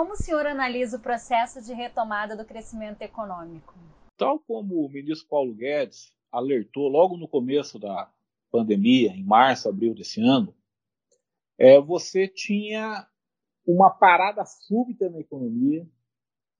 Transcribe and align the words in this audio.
como 0.00 0.14
o 0.14 0.16
senhor 0.16 0.46
analisa 0.46 0.96
o 0.96 1.00
processo 1.02 1.60
de 1.60 1.74
retomada 1.74 2.34
do 2.34 2.42
crescimento 2.42 3.02
econômico? 3.02 3.74
Tal 4.16 4.38
como 4.38 4.82
o 4.82 4.88
ministro 4.88 5.28
Paulo 5.28 5.52
Guedes 5.52 6.10
alertou 6.32 6.88
logo 6.88 7.18
no 7.18 7.28
começo 7.28 7.78
da 7.78 8.10
pandemia, 8.50 9.10
em 9.10 9.22
março, 9.22 9.68
abril 9.68 9.94
desse 9.94 10.22
ano, 10.22 10.56
é, 11.58 11.78
você 11.78 12.26
tinha 12.26 13.06
uma 13.66 13.90
parada 13.90 14.42
súbita 14.46 15.10
na 15.10 15.20
economia 15.20 15.86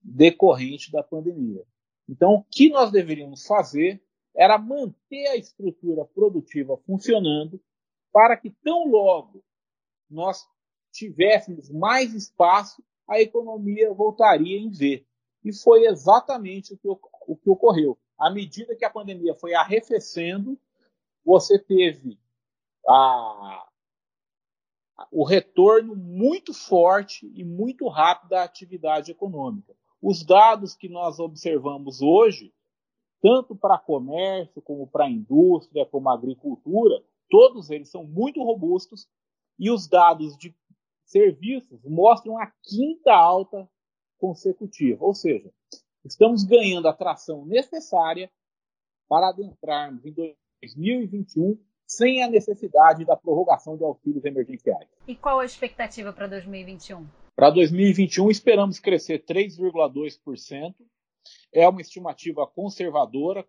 decorrente 0.03 0.91
da 0.91 1.01
pandemia. 1.01 1.65
Então, 2.07 2.35
o 2.35 2.43
que 2.43 2.69
nós 2.69 2.91
deveríamos 2.91 3.47
fazer 3.47 3.99
era 4.35 4.59
manter 4.59 5.25
a 5.29 5.35
estrutura 5.35 6.05
produtiva 6.05 6.77
funcionando 6.85 7.59
para 8.13 8.37
que 8.37 8.51
tão 8.63 8.87
logo 8.87 9.43
nós 10.07 10.47
tivéssemos 10.91 11.71
mais 11.71 12.13
espaço, 12.13 12.83
a 13.07 13.19
economia 13.19 13.93
voltaria 13.93 14.57
em 14.57 14.69
V. 14.69 15.05
E 15.43 15.53
foi 15.53 15.85
exatamente 15.85 16.73
o 16.73 16.77
que, 16.77 16.87
o 16.87 17.35
que 17.35 17.49
ocorreu. 17.49 17.97
À 18.17 18.29
medida 18.29 18.75
que 18.75 18.85
a 18.85 18.89
pandemia 18.89 19.33
foi 19.35 19.53
arrefecendo, 19.53 20.57
você 21.25 21.57
teve 21.57 22.19
a, 22.87 23.67
o 25.11 25.23
retorno 25.23 25.95
muito 25.95 26.53
forte 26.53 27.31
e 27.33 27.43
muito 27.43 27.87
rápido 27.87 28.29
da 28.29 28.43
atividade 28.43 29.11
econômica. 29.11 29.75
Os 30.01 30.23
dados 30.23 30.75
que 30.75 30.89
nós 30.89 31.19
observamos 31.19 32.01
hoje, 32.01 32.53
tanto 33.21 33.55
para 33.55 33.77
comércio, 33.77 34.61
como 34.61 34.87
para 34.87 35.09
indústria, 35.09 35.85
como 35.85 36.09
agricultura, 36.09 37.03
todos 37.29 37.69
eles 37.69 37.89
são 37.89 38.03
muito 38.03 38.43
robustos 38.43 39.07
e 39.57 39.69
os 39.69 39.87
dados 39.87 40.35
de 40.37 40.55
serviços 41.11 41.83
mostram 41.83 42.37
a 42.37 42.47
quinta 42.63 43.13
alta 43.13 43.69
consecutiva, 44.17 45.03
ou 45.03 45.13
seja, 45.13 45.51
estamos 46.05 46.43
ganhando 46.43 46.87
a 46.87 46.93
tração 46.93 47.45
necessária 47.45 48.31
para 49.09 49.29
adentrarmos 49.29 50.05
em 50.05 50.13
2021 50.13 51.59
sem 51.85 52.23
a 52.23 52.29
necessidade 52.29 53.03
da 53.03 53.17
prorrogação 53.17 53.75
de 53.75 53.83
auxílios 53.83 54.23
emergenciais. 54.23 54.87
E 55.05 55.13
qual 55.13 55.41
a 55.41 55.45
expectativa 55.45 56.13
para 56.13 56.27
2021? 56.27 57.05
Para 57.35 57.49
2021, 57.49 58.31
esperamos 58.31 58.79
crescer 58.79 59.25
3,2%. 59.25 60.73
É 61.51 61.67
uma 61.67 61.81
estimativa 61.81 62.47
conservadora. 62.47 63.45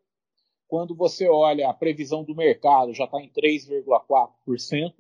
Quando 0.67 0.97
você 0.97 1.29
olha 1.29 1.69
a 1.69 1.75
previsão 1.75 2.25
do 2.25 2.35
mercado, 2.35 2.93
já 2.93 3.05
está 3.05 3.19
em 3.21 3.31
3,4%. 3.31 4.95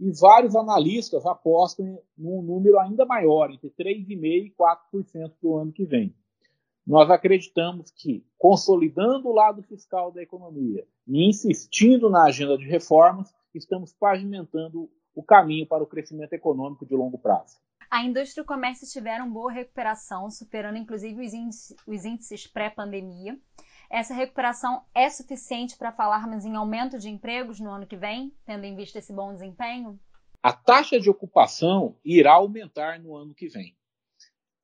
E 0.00 0.10
vários 0.18 0.56
analistas 0.56 1.26
apostam 1.26 2.00
num 2.16 2.40
número 2.40 2.78
ainda 2.80 3.04
maior, 3.04 3.50
entre 3.50 3.68
3,5% 3.68 4.46
e 4.46 4.54
4% 4.58 5.32
para 5.38 5.48
o 5.48 5.58
ano 5.58 5.72
que 5.72 5.84
vem. 5.84 6.14
Nós 6.86 7.10
acreditamos 7.10 7.90
que, 7.90 8.24
consolidando 8.38 9.28
o 9.28 9.34
lado 9.34 9.62
fiscal 9.62 10.10
da 10.10 10.22
economia 10.22 10.86
e 11.06 11.28
insistindo 11.28 12.08
na 12.08 12.24
agenda 12.24 12.56
de 12.56 12.64
reformas, 12.64 13.32
estamos 13.54 13.92
pavimentando 13.92 14.90
o 15.14 15.22
caminho 15.22 15.66
para 15.66 15.82
o 15.82 15.86
crescimento 15.86 16.32
econômico 16.32 16.86
de 16.86 16.94
longo 16.94 17.18
prazo. 17.18 17.58
A 17.90 18.02
indústria 18.02 18.40
e 18.40 18.44
o 18.44 18.46
comércio 18.46 18.88
tiveram 18.88 19.30
boa 19.30 19.52
recuperação, 19.52 20.30
superando 20.30 20.78
inclusive 20.78 21.26
os 21.26 21.34
índices, 21.34 21.76
os 21.86 22.04
índices 22.04 22.46
pré-pandemia. 22.46 23.38
Essa 23.90 24.14
recuperação 24.14 24.84
é 24.94 25.10
suficiente 25.10 25.76
para 25.76 25.90
falarmos 25.90 26.44
em 26.44 26.54
aumento 26.54 26.96
de 26.96 27.08
empregos 27.08 27.58
no 27.58 27.70
ano 27.70 27.88
que 27.88 27.96
vem, 27.96 28.32
tendo 28.46 28.64
em 28.64 28.76
vista 28.76 29.00
esse 29.00 29.12
bom 29.12 29.32
desempenho? 29.32 29.98
A 30.40 30.52
taxa 30.52 31.00
de 31.00 31.10
ocupação 31.10 31.98
irá 32.04 32.34
aumentar 32.34 33.00
no 33.00 33.16
ano 33.16 33.34
que 33.34 33.48
vem. 33.48 33.76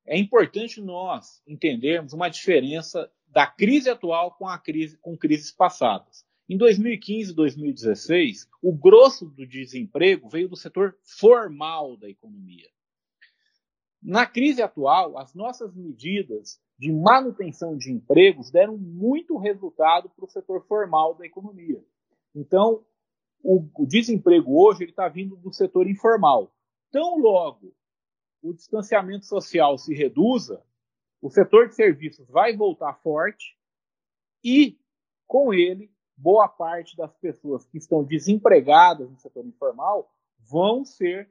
É 0.07 0.17
importante 0.17 0.81
nós 0.81 1.43
entendermos 1.45 2.13
uma 2.13 2.29
diferença 2.29 3.11
da 3.27 3.49
crise 3.49 3.91
atual 3.91 4.31
com 4.31 4.49
a 4.49 4.57
crise 4.57 4.97
com 4.99 5.19
crises 5.19 5.51
passadas. 5.51 6.25
Em 6.49 6.57
2015 6.57 7.33
e 7.33 7.35
2016, 7.35 8.49
o 8.63 8.73
grosso 8.73 9.27
do 9.27 9.45
desemprego 9.45 10.29
veio 10.29 10.49
do 10.49 10.57
setor 10.57 10.97
formal 11.03 11.97
da 11.97 12.09
economia. 12.09 12.69
Na 14.07 14.25
crise 14.25 14.63
atual, 14.63 15.19
as 15.19 15.35
nossas 15.35 15.75
medidas 15.75 16.61
de 16.79 16.93
manutenção 16.93 17.77
de 17.77 17.91
empregos 17.91 18.53
deram 18.53 18.79
muito 18.79 19.37
resultado 19.37 20.09
para 20.11 20.25
o 20.25 20.31
setor 20.31 20.65
formal 20.69 21.17
da 21.17 21.27
economia. 21.27 21.85
Então, 22.33 22.87
o, 23.43 23.69
o 23.75 23.85
desemprego 23.85 24.65
hoje 24.65 24.85
está 24.85 25.09
vindo 25.09 25.35
do 25.35 25.53
setor 25.53 25.89
informal. 25.89 26.55
Tão 26.93 27.19
logo 27.19 27.75
o 28.41 28.55
distanciamento 28.55 29.27
social 29.27 29.77
se 29.77 29.93
reduza, 29.93 30.65
o 31.21 31.29
setor 31.29 31.69
de 31.69 31.75
serviços 31.75 32.29
vai 32.29 32.57
voltar 32.57 32.95
forte 33.03 33.59
e, 34.45 34.79
com 35.27 35.53
ele, 35.53 35.91
boa 36.17 36.47
parte 36.47 36.97
das 36.97 37.13
pessoas 37.17 37.67
que 37.67 37.79
estão 37.79 38.05
desempregadas 38.05 39.11
no 39.11 39.19
setor 39.19 39.45
informal 39.45 40.09
vão 40.39 40.85
ser 40.85 41.29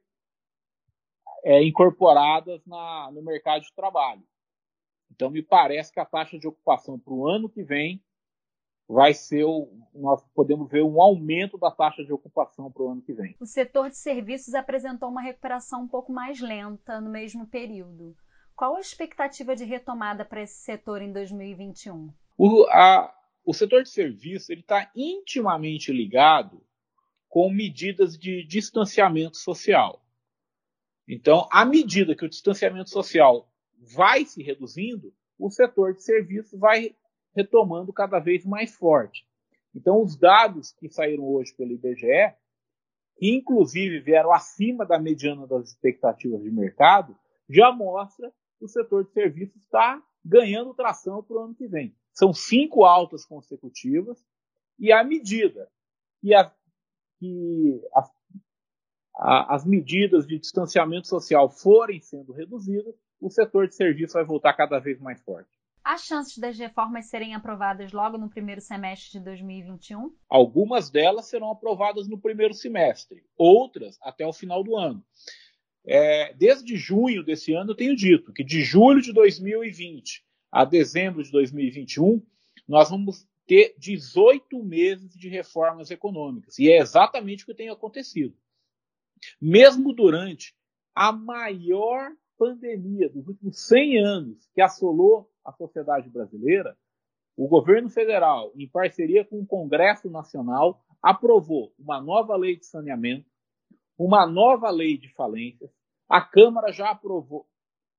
é, 1.45 1.63
incorporadas 1.63 2.66
na, 2.66 3.11
no 3.13 3.22
mercado 3.22 3.61
de 3.61 3.73
trabalho. 3.75 4.23
Então, 5.11 5.29
me 5.29 5.44
parece 5.44 5.94
que 5.94 6.00
a 6.00 6.06
taxa 6.06 6.39
de 6.39 6.47
ocupação 6.47 7.00
para 7.00 7.13
o 7.13 7.28
ano 7.28 7.47
que 7.47 7.63
vem 7.63 8.03
vai 8.88 9.13
ser 9.13 9.45
nós 9.94 10.23
podemos 10.34 10.69
ver 10.69 10.84
um 10.84 11.01
aumento 11.01 11.57
da 11.57 11.72
taxa 11.72 12.03
de 12.03 12.11
ocupação 12.11 12.72
para 12.72 12.84
o 12.84 12.91
ano 12.91 13.01
que 13.01 13.13
vem. 13.13 13.35
O 13.39 13.45
setor 13.45 13.89
de 13.89 13.97
serviços 13.97 14.53
apresentou 14.55 15.09
uma 15.09 15.22
recuperação 15.22 15.84
um 15.84 15.88
pouco 15.88 16.11
mais 16.11 16.41
lenta 16.41 17.00
no 17.00 17.09
mesmo 17.09 17.47
período. 17.47 18.16
Qual 18.55 18.75
a 18.75 18.79
expectativa 18.79 19.55
de 19.55 19.66
retomada 19.66 20.25
para 20.25 20.41
esse 20.41 20.57
setor 20.63 21.01
em 21.01 21.11
2021? 21.11 22.11
O, 22.38 22.66
a, 22.69 23.13
o 23.45 23.53
setor 23.53 23.84
de 23.84 23.89
serviços 23.89 24.50
está 24.50 24.91
intimamente 24.95 25.91
ligado 25.91 26.63
com 27.28 27.50
medidas 27.50 28.17
de 28.17 28.45
distanciamento 28.45 29.38
social. 29.38 30.04
Então, 31.07 31.47
à 31.51 31.63
medida 31.66 32.16
que 32.16 32.25
o 32.25 32.29
distanciamento 32.29 32.89
social 32.89 33.47
vai 33.79 34.25
se 34.25 34.41
reduzindo, 34.41 35.13
o 35.38 35.49
setor 35.49 35.93
de 35.93 36.03
serviços 36.03 36.59
vai 36.59 36.95
retomando 37.35 37.93
cada 37.93 38.19
vez 38.19 38.45
mais 38.45 38.73
forte. 38.75 39.27
Então, 39.73 40.01
os 40.01 40.16
dados 40.16 40.71
que 40.71 40.89
saíram 40.89 41.25
hoje 41.27 41.53
pelo 41.53 41.73
IBGE, 41.73 42.33
que 43.17 43.35
inclusive 43.35 43.99
vieram 43.99 44.31
acima 44.31 44.85
da 44.85 44.97
mediana 44.97 45.45
das 45.45 45.69
expectativas 45.69 46.41
de 46.41 46.49
mercado, 46.49 47.16
já 47.49 47.72
mostra 47.72 48.31
que 48.57 48.66
o 48.66 48.69
setor 48.69 49.05
de 49.05 49.11
serviços 49.11 49.61
está 49.61 50.01
ganhando 50.23 50.73
tração 50.73 51.22
para 51.22 51.35
o 51.35 51.39
ano 51.39 51.55
que 51.55 51.67
vem. 51.67 51.95
São 52.13 52.33
cinco 52.33 52.85
altas 52.85 53.25
consecutivas, 53.25 54.25
e 54.79 54.91
à 54.91 55.03
medida 55.03 55.69
que, 56.22 56.33
a, 56.33 56.51
que 57.19 57.81
as, 57.93 58.09
a, 59.17 59.55
as 59.55 59.65
medidas 59.65 60.25
de 60.27 60.37
distanciamento 60.39 61.07
social 61.07 61.49
forem 61.49 61.99
sendo 62.01 62.33
reduzidas, 62.33 62.95
o 63.19 63.29
setor 63.29 63.67
de 63.67 63.75
serviços 63.75 64.13
vai 64.13 64.25
voltar 64.25 64.53
cada 64.53 64.79
vez 64.79 64.99
mais 64.99 65.21
forte. 65.21 65.49
Há 65.83 65.97
chances 65.97 66.37
das 66.39 66.57
reformas 66.57 67.05
serem 67.05 67.35
aprovadas 67.35 67.91
logo 67.91 68.17
no 68.17 68.27
primeiro 68.27 68.59
semestre 68.59 69.19
de 69.19 69.23
2021? 69.23 70.11
Algumas 70.27 70.89
delas 70.89 71.27
serão 71.27 71.51
aprovadas 71.51 72.07
no 72.07 72.19
primeiro 72.19 72.55
semestre, 72.55 73.23
outras 73.37 73.97
até 74.01 74.25
o 74.25 74.33
final 74.33 74.63
do 74.63 74.75
ano. 74.75 75.03
É, 75.85 76.33
desde 76.33 76.75
junho 76.75 77.23
desse 77.23 77.53
ano, 77.53 77.71
eu 77.71 77.75
tenho 77.75 77.95
dito 77.95 78.33
que 78.33 78.43
de 78.43 78.63
julho 78.63 78.99
de 78.99 79.13
2020 79.13 80.25
a 80.51 80.65
dezembro 80.65 81.21
de 81.21 81.31
2021, 81.31 82.25
nós 82.67 82.89
vamos 82.89 83.27
ter 83.45 83.75
18 83.77 84.63
meses 84.63 85.13
de 85.13 85.29
reformas 85.29 85.91
econômicas. 85.91 86.57
E 86.57 86.71
é 86.71 86.79
exatamente 86.79 87.43
o 87.43 87.45
que 87.45 87.53
tem 87.53 87.69
acontecido. 87.69 88.33
Mesmo 89.41 89.93
durante 89.93 90.55
a 90.93 91.11
maior 91.11 92.11
pandemia 92.37 93.09
dos 93.09 93.27
últimos 93.27 93.59
100 93.67 93.99
anos 93.99 94.49
que 94.53 94.61
assolou 94.61 95.29
a 95.43 95.51
sociedade 95.51 96.09
brasileira, 96.09 96.77
o 97.37 97.47
governo 97.47 97.89
federal, 97.89 98.51
em 98.55 98.67
parceria 98.67 99.25
com 99.25 99.41
o 99.41 99.45
Congresso 99.45 100.09
Nacional, 100.09 100.81
aprovou 101.01 101.73
uma 101.77 102.01
nova 102.01 102.35
lei 102.35 102.55
de 102.55 102.66
saneamento, 102.66 103.29
uma 103.97 104.25
nova 104.25 104.69
lei 104.69 104.97
de 104.97 105.09
falências. 105.13 105.69
A 106.07 106.21
Câmara 106.21 106.71
já 106.71 106.91
aprovou, 106.91 107.45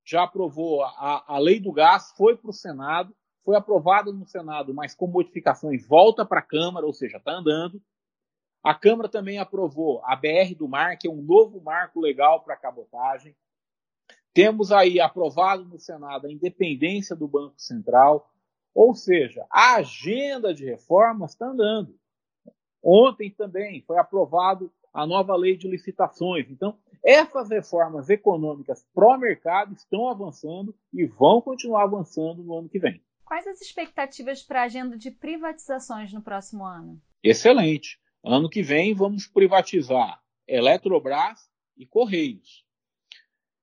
já 0.04 0.22
aprovou 0.22 0.82
a, 0.82 1.24
a 1.34 1.38
lei 1.38 1.60
do 1.60 1.72
gás, 1.72 2.12
foi 2.16 2.36
para 2.36 2.50
o 2.50 2.54
Senado, 2.54 3.14
foi 3.44 3.56
aprovada 3.56 4.10
no 4.10 4.26
Senado, 4.26 4.74
mas 4.74 4.94
com 4.94 5.06
modificações 5.06 5.86
volta 5.86 6.24
para 6.24 6.40
a 6.40 6.46
Câmara, 6.46 6.86
ou 6.86 6.92
seja, 6.92 7.18
está 7.18 7.32
andando. 7.32 7.80
A 8.66 8.74
Câmara 8.74 9.08
também 9.08 9.38
aprovou 9.38 10.02
a 10.04 10.16
BR 10.16 10.56
do 10.58 10.66
Mar, 10.66 10.98
que 10.98 11.06
é 11.06 11.10
um 11.10 11.22
novo 11.22 11.60
marco 11.60 12.00
legal 12.00 12.42
para 12.42 12.54
a 12.54 12.56
cabotagem. 12.56 13.32
Temos 14.34 14.72
aí 14.72 14.98
aprovado 14.98 15.64
no 15.64 15.78
Senado 15.78 16.26
a 16.26 16.32
independência 16.32 17.14
do 17.14 17.28
Banco 17.28 17.54
Central, 17.60 18.28
ou 18.74 18.92
seja, 18.92 19.46
a 19.48 19.76
agenda 19.76 20.52
de 20.52 20.64
reformas 20.64 21.30
está 21.30 21.46
andando. 21.46 21.96
Ontem 22.82 23.30
também 23.30 23.82
foi 23.82 23.98
aprovado 23.98 24.68
a 24.92 25.06
nova 25.06 25.36
lei 25.36 25.56
de 25.56 25.68
licitações. 25.68 26.50
Então, 26.50 26.76
Essas 27.04 27.48
reformas 27.48 28.10
econômicas 28.10 28.84
pró-mercado 28.92 29.74
estão 29.74 30.08
avançando 30.08 30.74
e 30.92 31.06
vão 31.06 31.40
continuar 31.40 31.84
avançando 31.84 32.42
no 32.42 32.58
ano 32.58 32.68
que 32.68 32.80
vem. 32.80 33.00
Quais 33.24 33.46
as 33.46 33.60
expectativas 33.60 34.42
para 34.42 34.62
a 34.62 34.64
agenda 34.64 34.98
de 34.98 35.12
privatizações 35.12 36.12
no 36.12 36.20
próximo 36.20 36.64
ano? 36.64 37.00
Excelente. 37.22 38.00
Ano 38.28 38.50
que 38.50 38.60
vem 38.60 38.92
vamos 38.92 39.28
privatizar 39.28 40.20
Eletrobras 40.48 41.48
e 41.76 41.86
Correios. 41.86 42.66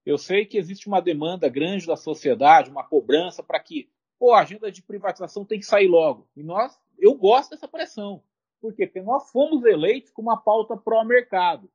Eu 0.06 0.18
sei 0.18 0.46
que 0.46 0.58
existe 0.58 0.88
uma 0.88 1.02
demanda 1.02 1.50
grande 1.50 1.86
da 1.86 1.98
sociedade, 1.98 2.70
uma 2.70 2.86
cobrança 2.86 3.44
para 3.44 3.60
que 3.60 3.92
pô, 4.18 4.32
a 4.32 4.40
agenda 4.40 4.72
de 4.72 4.82
privatização 4.82 5.44
tem 5.44 5.60
que 5.60 5.66
sair 5.66 5.90
logo. 5.90 6.30
E 6.34 6.42
nós, 6.42 6.80
eu 6.98 7.14
gosto 7.14 7.50
dessa 7.50 7.68
pressão. 7.68 8.24
Por 8.62 8.74
quê? 8.74 8.88
Porque 8.88 9.02
nós 9.02 9.30
fomos 9.32 9.66
eleitos 9.66 10.12
com 10.12 10.22
uma 10.22 10.38
pauta 10.38 10.78
pró-mercado. 10.78 11.70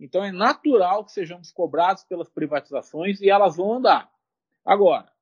Então 0.00 0.24
é 0.24 0.32
natural 0.32 1.04
que 1.04 1.12
sejamos 1.12 1.52
cobrados 1.52 2.02
pelas 2.02 2.28
privatizações 2.28 3.20
e 3.20 3.30
elas 3.30 3.56
vão 3.56 3.74
andar. 3.74 4.10
Agora, 4.64 5.12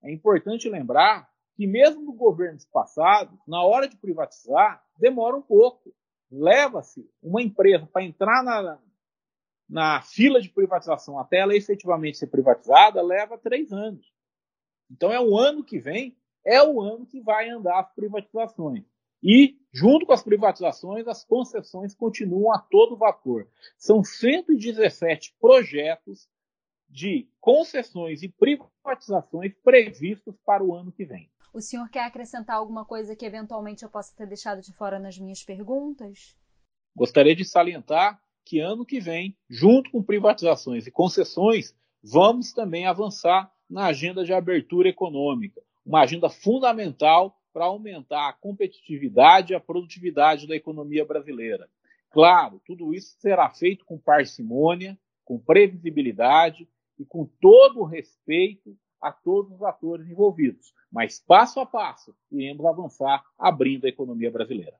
é 0.00 0.12
importante 0.12 0.68
lembrar 0.68 1.28
que 1.56 1.66
mesmo 1.66 2.02
no 2.02 2.12
governos 2.12 2.64
passados, 2.66 3.36
na 3.48 3.64
hora 3.64 3.88
de 3.88 3.96
privatizar, 3.96 4.80
demora 4.96 5.36
um 5.36 5.42
pouco. 5.42 5.92
Leva-se 6.30 7.08
uma 7.22 7.42
empresa 7.42 7.86
para 7.86 8.04
entrar 8.04 8.42
na, 8.42 8.78
na 9.68 10.02
fila 10.02 10.40
de 10.40 10.48
privatização 10.48 11.18
até 11.18 11.38
ela 11.38 11.54
efetivamente 11.54 12.18
ser 12.18 12.28
privatizada, 12.28 13.02
leva 13.02 13.38
três 13.38 13.72
anos. 13.72 14.12
Então 14.90 15.12
é 15.12 15.20
o 15.20 15.36
ano 15.36 15.64
que 15.64 15.78
vem, 15.78 16.16
é 16.44 16.62
o 16.62 16.80
ano 16.80 17.06
que 17.06 17.20
vai 17.20 17.48
andar 17.48 17.80
as 17.80 17.92
privatizações. 17.92 18.84
E, 19.22 19.58
junto 19.72 20.06
com 20.06 20.12
as 20.12 20.22
privatizações, 20.22 21.08
as 21.08 21.24
concessões 21.24 21.94
continuam 21.94 22.52
a 22.52 22.58
todo 22.58 22.96
vapor. 22.96 23.48
São 23.76 24.04
117 24.04 25.34
projetos 25.40 26.28
de 26.88 27.28
concessões 27.40 28.22
e 28.22 28.28
privatizações 28.28 29.52
previstos 29.64 30.36
para 30.44 30.62
o 30.62 30.74
ano 30.74 30.92
que 30.92 31.04
vem. 31.04 31.28
O 31.56 31.60
senhor 31.62 31.88
quer 31.88 32.04
acrescentar 32.04 32.56
alguma 32.56 32.84
coisa 32.84 33.16
que 33.16 33.24
eventualmente 33.24 33.82
eu 33.82 33.88
possa 33.88 34.14
ter 34.14 34.26
deixado 34.26 34.60
de 34.60 34.74
fora 34.74 34.98
nas 34.98 35.18
minhas 35.18 35.42
perguntas? 35.42 36.36
Gostaria 36.94 37.34
de 37.34 37.46
salientar 37.46 38.20
que 38.44 38.60
ano 38.60 38.84
que 38.84 39.00
vem, 39.00 39.34
junto 39.48 39.90
com 39.90 40.02
privatizações 40.02 40.86
e 40.86 40.90
concessões, 40.90 41.74
vamos 42.04 42.52
também 42.52 42.84
avançar 42.84 43.50
na 43.70 43.86
agenda 43.86 44.22
de 44.22 44.34
abertura 44.34 44.90
econômica, 44.90 45.62
uma 45.82 46.02
agenda 46.02 46.28
fundamental 46.28 47.40
para 47.54 47.64
aumentar 47.64 48.28
a 48.28 48.34
competitividade 48.34 49.54
e 49.54 49.56
a 49.56 49.60
produtividade 49.60 50.46
da 50.46 50.54
economia 50.54 51.06
brasileira. 51.06 51.70
Claro, 52.10 52.60
tudo 52.66 52.92
isso 52.92 53.16
será 53.18 53.48
feito 53.48 53.82
com 53.86 53.96
parcimônia, 53.98 54.98
com 55.24 55.38
previsibilidade 55.38 56.68
e 56.98 57.04
com 57.06 57.24
todo 57.40 57.80
o 57.80 57.86
respeito 57.86 58.76
a 59.00 59.12
todos 59.12 59.52
os 59.52 59.62
atores 59.62 60.08
envolvidos. 60.08 60.74
Mas 60.90 61.20
passo 61.20 61.60
a 61.60 61.66
passo 61.66 62.14
iremos 62.30 62.64
avançar 62.64 63.24
abrindo 63.38 63.84
a 63.84 63.88
economia 63.88 64.30
brasileira. 64.30 64.76